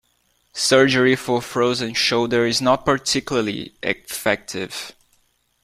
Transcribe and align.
Surgery 0.55 1.15
for 1.15 1.43
frozen 1.43 1.93
shoulder 1.93 2.47
is 2.47 2.59
not 2.59 2.85
particularly 2.87 3.75
effective. 3.83 4.95